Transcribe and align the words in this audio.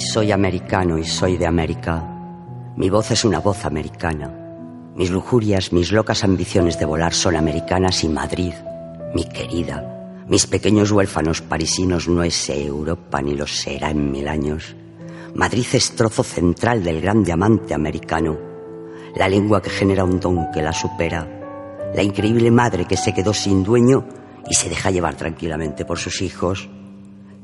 soy 0.00 0.32
americano 0.32 0.98
y 0.98 1.04
soy 1.04 1.36
de 1.36 1.46
América. 1.46 2.02
Mi 2.76 2.90
voz 2.90 3.10
es 3.10 3.24
una 3.24 3.40
voz 3.40 3.64
americana. 3.64 4.32
Mis 4.96 5.10
lujurias, 5.10 5.72
mis 5.72 5.92
locas 5.92 6.24
ambiciones 6.24 6.78
de 6.78 6.84
volar 6.84 7.14
son 7.14 7.36
americanas 7.36 8.04
y 8.04 8.08
Madrid, 8.08 8.54
mi 9.14 9.24
querida, 9.24 10.24
mis 10.28 10.46
pequeños 10.46 10.90
huérfanos 10.90 11.42
parisinos 11.42 12.08
no 12.08 12.22
es 12.22 12.48
Europa 12.48 13.20
ni 13.20 13.34
lo 13.34 13.46
será 13.46 13.90
en 13.90 14.10
mil 14.10 14.26
años. 14.28 14.74
Madrid 15.34 15.66
es 15.72 15.96
trozo 15.96 16.22
central 16.22 16.82
del 16.82 17.00
gran 17.00 17.24
diamante 17.24 17.74
americano, 17.74 18.38
la 19.16 19.28
lengua 19.28 19.60
que 19.60 19.70
genera 19.70 20.04
un 20.04 20.20
don 20.20 20.50
que 20.52 20.62
la 20.62 20.72
supera, 20.72 21.28
la 21.94 22.02
increíble 22.02 22.50
madre 22.50 22.86
que 22.86 22.96
se 22.96 23.12
quedó 23.12 23.34
sin 23.34 23.62
dueño 23.62 24.06
y 24.48 24.54
se 24.54 24.68
deja 24.68 24.90
llevar 24.90 25.16
tranquilamente 25.16 25.84
por 25.84 25.98
sus 25.98 26.22
hijos. 26.22 26.68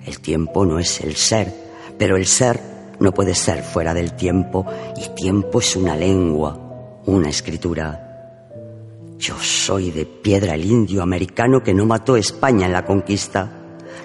El 0.04 0.20
tiempo 0.20 0.64
no 0.64 0.78
es 0.78 1.00
el 1.00 1.16
ser, 1.16 1.52
pero 2.00 2.16
el 2.16 2.24
ser 2.24 2.58
no 2.98 3.12
puede 3.12 3.34
ser 3.34 3.62
fuera 3.62 3.92
del 3.92 4.14
tiempo 4.14 4.64
y 4.96 5.14
tiempo 5.14 5.58
es 5.58 5.76
una 5.76 5.94
lengua, 5.94 6.58
una 7.04 7.28
escritura. 7.28 8.46
Yo 9.18 9.34
soy 9.38 9.90
de 9.90 10.06
piedra 10.06 10.54
el 10.54 10.64
indio 10.64 11.02
americano 11.02 11.62
que 11.62 11.74
no 11.74 11.84
mató 11.84 12.16
España 12.16 12.64
en 12.64 12.72
la 12.72 12.86
conquista. 12.86 13.52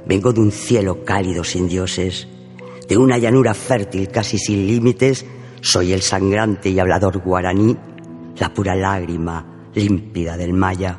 Vengo 0.06 0.34
de 0.34 0.42
un 0.42 0.52
cielo 0.52 1.06
cálido 1.06 1.46
sin 1.46 1.70
dioses, 1.70 2.28
de 2.86 2.98
una 2.98 3.18
llanura 3.18 3.54
fértil 3.54 4.10
casi 4.10 4.40
sin 4.40 4.68
límites. 4.68 5.26
Soy 5.62 5.94
el 5.94 6.02
sangrante 6.02 6.68
y 6.68 6.78
hablador 6.78 7.20
guaraní, 7.20 7.78
la 8.38 8.54
pura 8.54 8.76
lágrima 8.76 9.70
límpida 9.74 10.36
del 10.36 10.52
maya, 10.52 10.98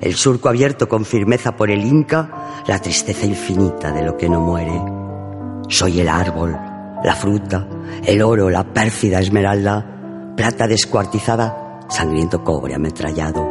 el 0.00 0.14
surco 0.14 0.48
abierto 0.48 0.88
con 0.88 1.04
firmeza 1.04 1.56
por 1.56 1.72
el 1.72 1.84
inca, 1.84 2.62
la 2.68 2.78
tristeza 2.78 3.26
infinita 3.26 3.90
de 3.90 4.04
lo 4.04 4.16
que 4.16 4.28
no 4.28 4.40
muere. 4.40 4.95
Soy 5.68 6.00
el 6.00 6.08
árbol, 6.08 6.56
la 7.02 7.14
fruta, 7.14 7.66
el 8.04 8.22
oro, 8.22 8.48
la 8.50 8.64
pérfida 8.72 9.18
esmeralda, 9.18 10.34
plata 10.36 10.66
descuartizada, 10.66 11.80
sangriento 11.88 12.44
cobre 12.44 12.74
ametrallado, 12.74 13.44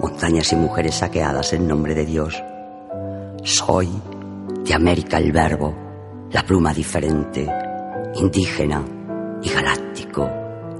montañas 0.00 0.52
y 0.52 0.56
mujeres 0.56 0.96
saqueadas 0.96 1.52
en 1.52 1.68
nombre 1.68 1.94
de 1.94 2.06
Dios. 2.06 2.42
Soy 3.42 3.90
de 4.64 4.74
América 4.74 5.18
el 5.18 5.32
verbo, 5.32 5.74
la 6.30 6.42
pluma 6.44 6.72
diferente, 6.72 7.46
indígena 8.14 8.82
y 9.42 9.50
galáctico, 9.50 10.28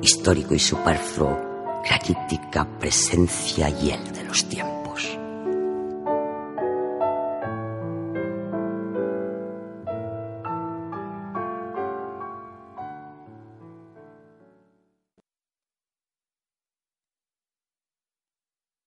histórico 0.01 0.55
y 0.55 0.59
superfluo, 0.59 1.83
granítica 1.85 2.67
presencia 2.79 3.69
y 3.69 3.91
el 3.91 4.13
de 4.13 4.25
los 4.25 4.49
tiempos. 4.49 4.80